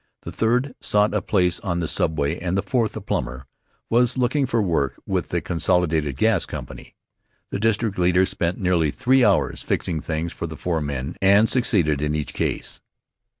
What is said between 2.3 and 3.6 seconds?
and the fourth, a plumber,